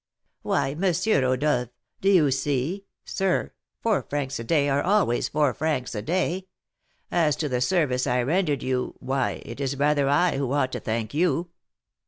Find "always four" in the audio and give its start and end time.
4.81-5.53